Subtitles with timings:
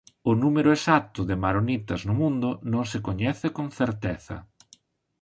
[0.31, 4.35] O número exacto de maronitas no mundo non se coñece con certeza.